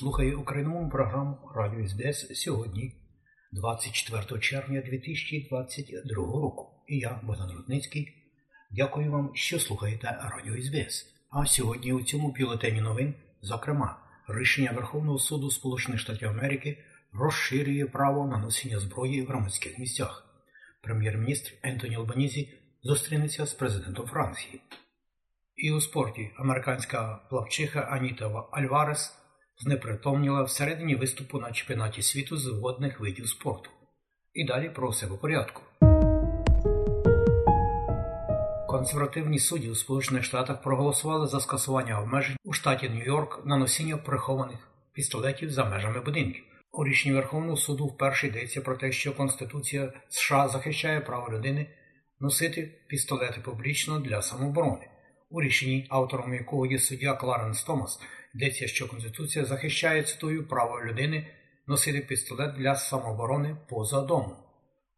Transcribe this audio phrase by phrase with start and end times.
[0.00, 2.94] Слухає українську програму Радіо СБС сьогодні,
[3.52, 6.68] 24 червня 2022 року.
[6.88, 8.12] І я, Богдан Рудницький,
[8.70, 11.06] дякую вам, що слухаєте Радіо СБС.
[11.30, 16.78] А сьогодні у цьому бюлетені новин, зокрема, рішення Верховного суду Сполучених Штатів Америки
[17.12, 20.24] розширює право на носіння зброї в громадських місцях.
[20.82, 24.60] Прем'єр-міністр Ентоні Албанізі зустрінеться з президентом Франції.
[25.56, 29.19] І у спорті американська плавчиха Аніта Альварес
[29.60, 33.70] знепритомніла всередині виступу на чемпіонаті світу з водних видів спорту.
[34.34, 35.62] І далі про все по порядку.
[38.68, 44.68] Консервативні судді у Сполучених Штатах проголосували за скасування обмежень у штаті Нью-Йорк на носіння прихованих
[44.92, 46.44] пістолетів за межами будинків.
[46.72, 51.66] У рішенні Верховного суду вперше йдеться про те, що Конституція США захищає право людини
[52.20, 54.88] носити пістолети публічно для самооборони.
[55.30, 58.00] У рішенні, автором якого є суддя Кларенс Томас,
[58.34, 61.26] йдеться, що Конституція захищає цитую право людини
[61.66, 64.36] носити пістолет для самооборони поза домом.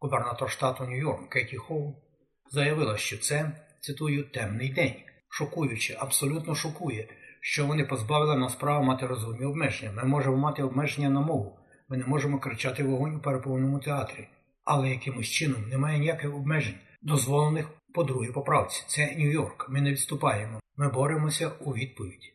[0.00, 1.94] Губернатор штату Нью-Йорк Кеті Хоу
[2.50, 4.94] заявила, що це цитую темний день.
[5.28, 7.08] Шокуюче, абсолютно шокує,
[7.40, 9.92] що вони позбавили нас права мати розумні обмеження.
[9.92, 11.58] Ми можемо мати обмеження на мову.
[11.88, 14.28] Ми не можемо кричати вогонь у переповненому театрі,
[14.64, 18.84] але якимось чином немає ніяких обмежень, дозволених по другій поправці.
[18.86, 19.66] Це Нью-Йорк.
[19.68, 20.60] Ми не відступаємо.
[20.76, 22.31] Ми боремося у відповідь.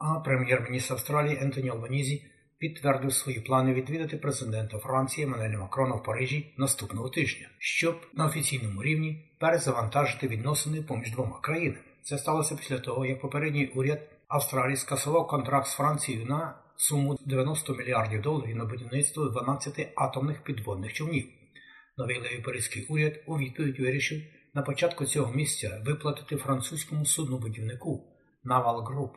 [0.00, 2.24] А прем'єр-міністр Австралії Ентоні Албанізі
[2.58, 8.82] підтвердив свої плани відвідати президента Франції Еммануеля Макрона в Парижі наступного тижня, щоб на офіційному
[8.82, 11.84] рівні перезавантажити відносини поміж двома країнами.
[12.02, 17.74] Це сталося після того, як попередній уряд Австралії скасував контракт з Францією на суму 90
[17.74, 21.28] мільярдів доларів на будівництво 12 атомних підводних човнів.
[21.98, 24.22] Новий левіпаризький уряд у відповідь вирішив
[24.54, 28.04] на початку цього місяця виплатити французькому суднобудівнику
[28.44, 29.10] Naval Group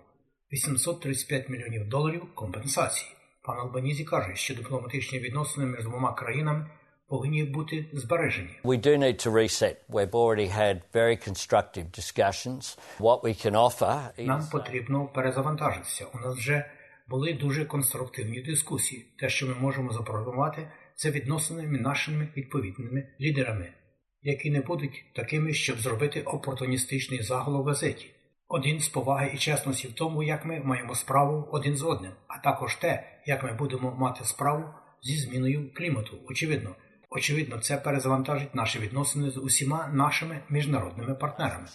[0.53, 3.11] 835 мільйонів доларів компенсації.
[3.41, 6.69] Пан Албанізі каже, що дипломатичні відносини між двома країнами
[7.07, 8.49] повинні бути збережені.
[8.63, 9.75] We do need to reset.
[9.89, 12.77] We've already had very constructive discussions.
[12.99, 16.05] What we can offer is Нам потрібно перезавантажитися.
[16.13, 16.65] У нас вже
[17.07, 19.05] були дуже конструктивні дискусії.
[19.19, 23.73] Те, що ми можемо запропонувати, це відносини між нашими відповідними лідерами,
[24.21, 28.09] які не будуть такими, щоб зробити опортуністичний заголовок газеті.
[28.55, 32.37] Один з поваги і чесності в тому, як ми маємо справу один з одним, а
[32.37, 34.63] також те, як ми будемо мати справу
[35.01, 36.17] зі зміною клімату.
[36.29, 36.75] Очевидно,
[37.09, 41.67] очевидно, це перезавантажить наші відносини з усіма нашими міжнародними партнерами,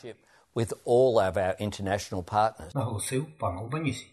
[0.54, 2.74] with all of our international partners.
[2.74, 4.06] наголосив пан Албанізі.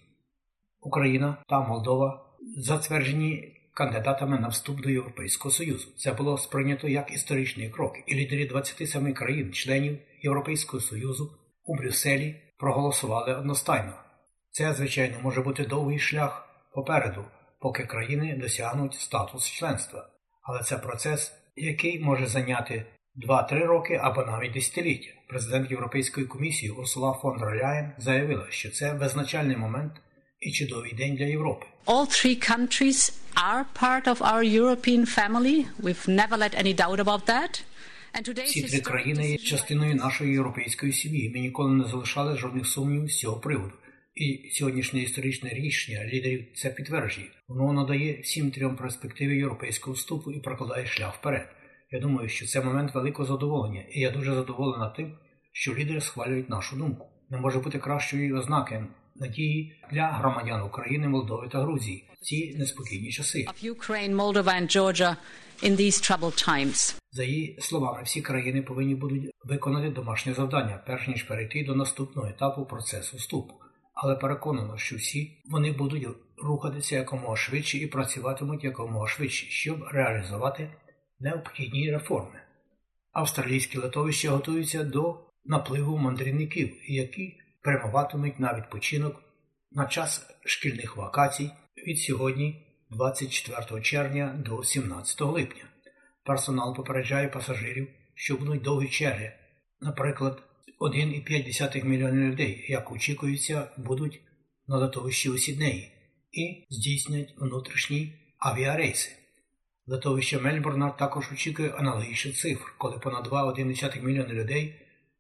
[0.82, 2.26] Україна та Молдова
[2.58, 5.88] затверджені кандидатами на вступ до Європейського Союзу.
[5.98, 11.32] Це було сприйнято як історичний крок, і лідери 27 країн, членів Європейського Союзу
[11.66, 13.94] у Брюсселі проголосували одностайно.
[14.52, 17.26] Це, звичайно, може бути довгий шлях попереду,
[17.60, 20.10] поки країни досягнуть статус членства.
[20.44, 22.86] Але це процес, який може зайняти
[23.28, 25.10] 2-3 роки або навіть десятиліття.
[25.30, 29.94] Президент Європейської комісії Урсула фон дер Ляєн заявила, що це визначальний момент
[30.40, 31.66] і чудовий день для Європи.
[31.86, 35.66] All three countries are part of our European family.
[35.80, 37.64] We've never let any doubt about that.
[38.24, 41.30] Ці три країни є частиною нашої європейської сім'ї.
[41.30, 43.74] Ми ніколи не залишали жодних сумнівів з цього приводу.
[44.16, 47.28] І сьогоднішнє історичне рішення лідерів це підтверджує.
[47.48, 51.48] Воно надає всім трьом перспективи європейського вступу і прокладає шлях вперед.
[51.92, 55.18] Я думаю, що це момент великого задоволення, і я дуже задоволена тим,
[55.52, 57.08] що лідери схвалюють нашу думку.
[57.30, 63.12] Не може бути кращої ознаки надії для громадян України, Молдови та Грузії в ці неспокійні
[63.12, 63.46] часи.
[65.64, 66.96] In these troubled times.
[67.12, 72.28] За її словами, всі країни повинні будуть виконати домашнє завдання, перш ніж перейти до наступного
[72.28, 73.54] етапу процесу вступу.
[73.94, 76.08] Але переконано, що всі вони будуть
[76.38, 80.70] рухатися якомога швидше і працюватимуть якомога швидше, щоб реалізувати
[81.20, 82.40] необхідні реформи.
[83.12, 89.22] Австралійські литовища готуються до напливу мандрівників, які прямуватимуть на відпочинок
[89.72, 91.52] на час шкільних вакацій
[91.88, 92.65] від сьогодні,
[92.96, 95.64] 24 червня до 17 липня.
[96.26, 99.34] Персонал попереджає пасажирів, що будуть довгі черги.
[99.82, 100.44] Наприклад,
[100.82, 104.22] 1,5 мільйони людей, як очікується, будуть
[104.68, 105.92] на литовищі у Сіднеї.
[106.32, 109.12] і здійснять внутрішні авіарейси.
[109.88, 114.76] Литовище Мельбурна також очікує аналогічних цифр, коли понад 2,1 мільйони людей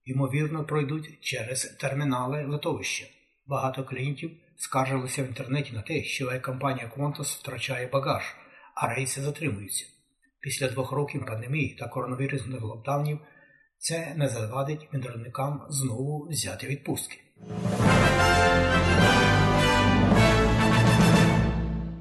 [0.05, 3.05] ймовірно пройдуть через термінали литовища.
[3.45, 8.23] Багато клієнтів скаржилися в інтернеті на те, що авіакомпанія Qantas втрачає багаж,
[8.75, 9.85] а рейси затримуються.
[10.39, 13.19] Після двох років пандемії та коронавірусних локдаунів
[13.77, 17.17] це не завадить міжнародникам знову взяти відпустки.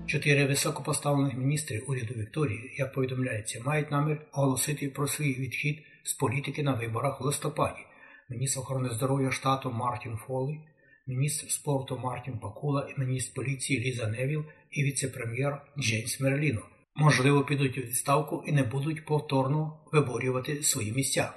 [0.06, 6.62] Чотири високопоставлених міністрів уряду Вікторії, як повідомляється, мають намір оголосити про свій відхід з політики
[6.62, 7.80] на виборах в листопаді.
[8.28, 10.60] Міністр охорони здоров'я штату Мартін Фоллі,
[11.06, 16.62] міністр спорту Мартін Пакула і міністр поліції Ліза Невіл і віце-прем'єр Джеймс Мерліно.
[16.96, 21.32] Можливо, підуть у відставку і не будуть повторно виборювати свої місця.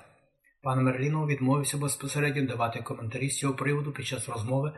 [0.63, 4.73] Пан Мерліно відмовився безпосередньо давати коментарі з цього приводу під час розмови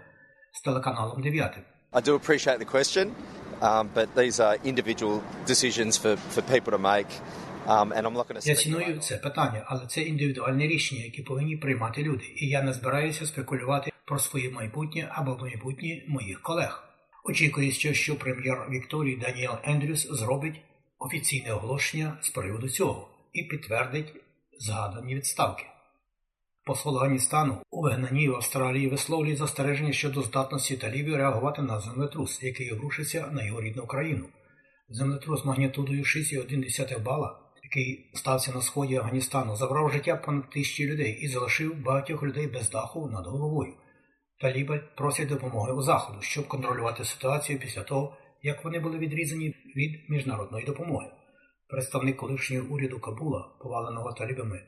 [0.54, 1.58] з телеканалом 9.
[1.92, 3.06] I do appreciate the question,
[3.62, 7.12] um, but these are individual decisions for, for people to make.
[7.68, 11.22] Um, and I'm not going to Я ціную це питання, але це індивідуальне рішення, які
[11.22, 12.24] повинні приймати люди.
[12.36, 16.84] І я не збираюся спекулювати про своє майбутнє або майбутнє моїх колег.
[17.26, 20.62] Очікується, що прем'єр Вікторії Даніел Ендрюс зробить
[21.00, 24.14] офіційне оголошення з приводу цього і підтвердить
[24.60, 25.64] згадані відставки.
[26.66, 32.72] Посол Афганістану у вигнанні в Австралії висловлює застереження щодо здатності талібів реагувати на землетрус, який
[32.72, 34.26] обрушився на його рідну країну.
[34.90, 41.28] Землетрус магнітудою 6,1 бала, який стався на сході Афганістану, забрав життя понад тисячі людей і
[41.28, 43.74] залишив багатьох людей без даху над головою.
[44.42, 50.10] Таліби просять допомоги у заходу, щоб контролювати ситуацію після того, як вони були відрізані від
[50.10, 51.08] міжнародної допомоги.
[51.70, 54.62] Представник колишнього уряду Кабула, поваленого талібами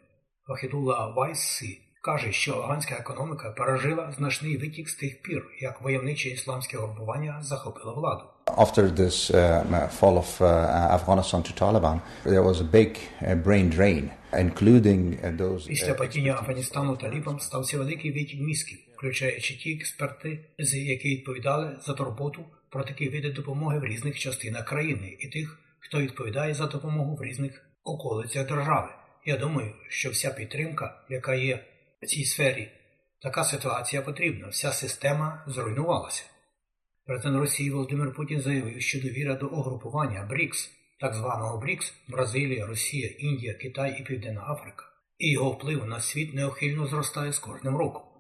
[0.48, 6.78] Вахідула Вайсі, каже, що афганська економіка пережила значний витік з тих пір, як войовниче ісламське
[6.78, 8.24] групування захопило владу.
[8.58, 13.70] After this uh, fall of uh, Afghanistan to Taliban, there was a big uh, brain
[13.70, 15.68] drain, including uh, those.
[15.68, 20.40] Після падіння Афганістану талібам стався великий витік мізків, включаючи ті експерти,
[20.74, 26.02] які відповідали за турботу про такі види допомоги в різних частинах країни, і тих, хто
[26.02, 28.90] відповідає за допомогу в різних околицях держави.
[29.26, 31.66] Я думаю, що вся підтримка, яка є
[32.02, 32.72] в цій сфері,
[33.22, 34.48] така ситуація потрібна.
[34.48, 36.24] Вся система зруйнувалася.
[37.06, 43.08] Президент Росії Володимир Путін заявив, що довіра до угрупування БРІКС, так званого БРІКС, Бразилія, Росія,
[43.08, 44.86] Індія, Китай і Південна Африка,
[45.18, 48.11] і його вплив на світ неухильно зростає з кожним роком.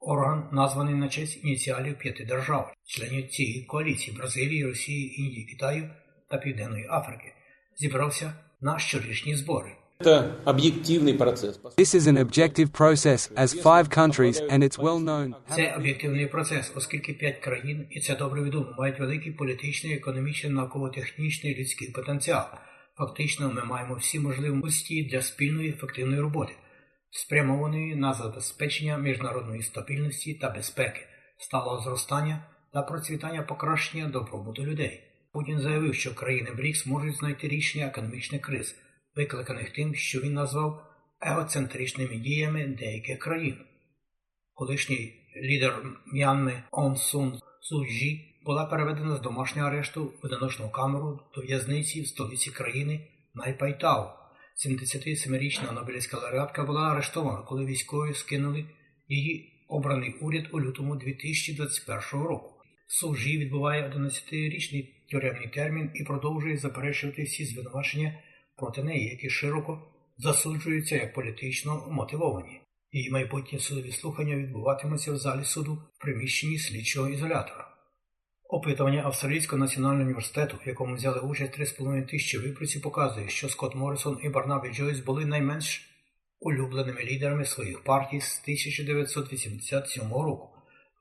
[0.00, 5.90] Орган названий на честь ініціалів п'яти держав, членів цієї коаліції Бразилії, Росії, Індії, Китаю
[6.30, 7.34] та Південної Африки,
[7.76, 9.76] зібрався на щорічні збори.
[10.00, 11.60] Это объективный процесс.
[11.76, 15.34] This is an objective process as five countries, and it's well known.
[15.56, 21.56] Це об'єктивний процес, оскільки п'ять країн, і це добре відомо, мають великий політичний, економічний, науково-технічний
[21.60, 22.44] людський потенціал.
[22.96, 26.52] Фактично, ми маємо всі можливості для спільної ефективної роботи,
[27.11, 31.07] спрямованої на забезпечення міжнародної стабільності та безпеки,
[31.37, 35.03] сталого зростання та процвітання покращення добробуту людей.
[35.33, 38.75] Путін заявив, що країни БРІКС можуть знайти рішення економічних криз
[39.15, 40.85] викликаних тим, що він назвав
[41.21, 43.57] егоцентричними діями деяких країн.
[44.53, 45.13] Колишній
[45.43, 45.83] лідер
[46.13, 47.85] М'янми Он Сун Цу
[48.45, 54.05] була переведена з домашнього арешту в одиночну камеру до в'язниці в столиці країни Найпайтау.
[54.65, 58.65] 77-річна Нобелівська лауреатка була арештована, коли військові скинули
[59.07, 62.53] її обраний уряд у лютому 2021 року.
[62.87, 68.19] Сужі відбуває 11-річний тюремний термін і продовжує заперечувати всі звинувачення
[68.57, 72.61] проти неї, які широко засуджуються як політично мотивовані.
[72.91, 77.68] Її майбутні судові слухання відбуватимуться в залі суду в приміщенні слідчого ізолятора.
[78.51, 84.19] Опитування Австралійського національного університету, в якому взяли участь 3,5 тисячі виборців, показує, що Скотт Моррисон
[84.23, 85.89] і Барнабі Джойс були найменш
[86.39, 90.49] улюбленими лідерами своїх партій з 1987 року.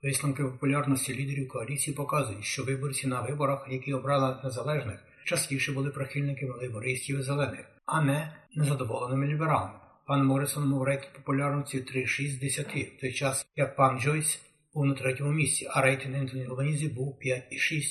[0.02, 6.54] Висновки популярності лідерів коаліції показують, що виборці на виборах, які обрали незалежних, частіше були прихильниками
[6.54, 9.78] лейбористів і зелених, а не незадоволеними лібералами.
[10.06, 14.86] Пан Моррисон мав рейтинг популярності 3,6 з 10, в той час як пан Джойс був
[14.86, 17.82] на третьому місці, а рейтинг Ентоні Албанізі був 5,6,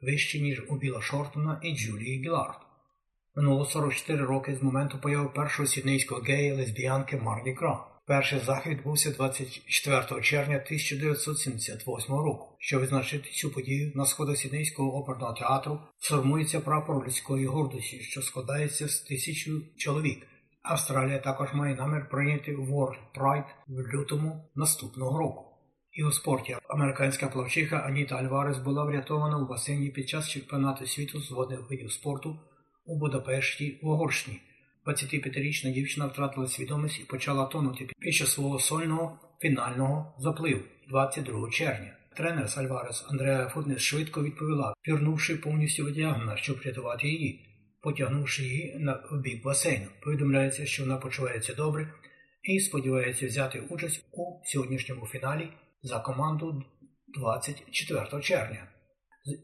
[0.00, 2.58] вищий, ніж у Біла Шортона і Джулії Гілард.
[3.36, 7.86] Минуло 44 роки з моменту появи першого сіднейського гея лесбіянки Марлі Гра.
[8.06, 12.56] Перший захід відбувся 24 червня 1978 року.
[12.58, 18.88] Щоб відзначити цю подію на сходах Сіднейського оперного театру формується прапор людської гордості, що складається
[18.88, 20.26] з тисячу чоловік.
[20.62, 25.49] Австралія також має намір прийняти World Pride в лютому наступного року.
[25.92, 31.20] І у спорті американська плавчиха Аніта Альварес була врятована у басейні під час чемпіонату світу
[31.20, 32.40] з водних видів спорту
[32.84, 34.40] у Будапешті в Угорщині.
[34.86, 41.96] 25-річна дівчина втратила свідомість і почала тонути під час свого сольного фінального запливу 22 червня.
[42.16, 47.46] Тренер Сальварес Андреа Футнес швидко відповіла, пірнувши повністю одягнена, щоб врятувати її,
[47.82, 49.86] потягнувши її на бік басейну.
[50.02, 51.94] Повідомляється, що вона почувається добре
[52.42, 55.48] і сподівається взяти участь у сьогоднішньому фіналі
[55.82, 56.64] за команду
[57.14, 58.68] 24 червня.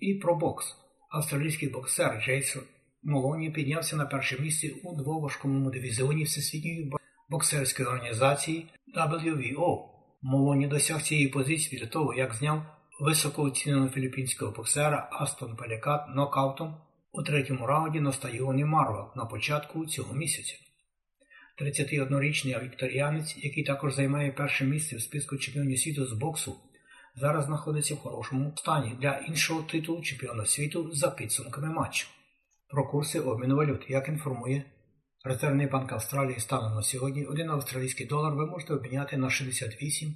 [0.01, 0.77] І про бокс.
[1.11, 2.63] Австралійський боксер Джейсон
[3.03, 6.93] Молоні піднявся на перше місце у другому важкому дивізіоні Всесвітньої
[7.29, 8.67] боксерської організації
[8.97, 9.79] WBO.
[10.23, 12.63] Молоні досяг цієї позиції після того, як зняв
[13.01, 16.77] високооціненого філіппінського боксера Астон Палікте нокаутом
[17.13, 20.55] у третьому раунді на стадіоні Марвел на початку цього місяця.
[21.63, 26.57] 31-річний вікторіанець, який також займає перше місце в списку чемпіонів світу з боксу,
[27.15, 32.09] зараз знаходиться в хорошому стані для іншого титулу чемпіона світу за підсумками матчу.
[32.69, 34.65] Про курси обміну валют, як інформує
[35.25, 40.15] Резервний банк Австралії станом на сьогодні, один австралійський долар ви можете обміняти на 68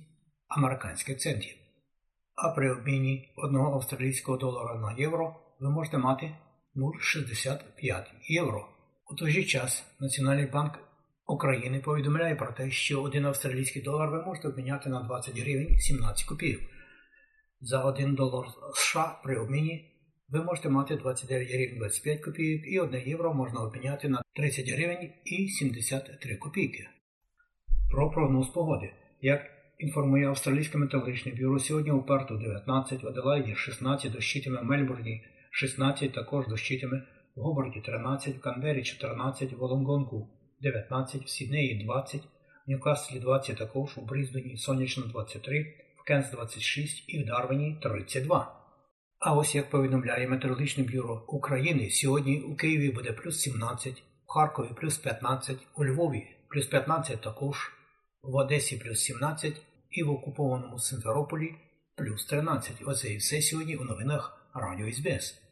[0.48, 1.54] американських центів.
[2.34, 6.36] А при обміні 1 австралійського долара на євро ви можете мати
[6.76, 8.68] 0,65 євро.
[9.10, 10.78] У той же час Національний банк
[11.30, 16.24] України повідомляє про те, що один австралійський долар ви можете обміняти на 20 гривень 17
[16.24, 16.60] копійок.
[17.60, 19.90] За 1 долар США при обміні
[20.28, 25.10] ви можете мати 29 гривень 25 копійок і 1 євро можна обміняти на 30 гривень
[25.24, 26.88] і 73 копійки.
[27.90, 28.92] Про прогноз погоди.
[29.20, 29.40] Як
[29.78, 36.12] інформує Австралійське метеорологічне бюро, сьогодні у Перту 19, в Аделаїді 16, дощитиме в Мельбурні 16,
[36.12, 37.02] також дощитиме
[37.36, 40.28] в Гобарді 13, в Канбері 14, в Волонгонку
[40.62, 42.20] 19, в Сіднеї 20,
[42.66, 48.56] в Ньюкаслі 20, також у Бріздоні сонячно 23, в Кенс 26 і в Дарвіні 32.
[49.18, 54.68] А ось як повідомляє Метеорологічне бюро України, сьогодні у Києві буде плюс 17, в Харкові
[54.80, 57.72] плюс 15, у Львові плюс 15 також,
[58.22, 61.54] в Одесі плюс 17 і в окупованому Симферополі
[61.96, 62.72] плюс 13.
[62.86, 65.49] Оце і все сьогодні у новинах Радіо СБС.